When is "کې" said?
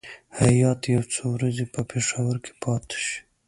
2.45-2.51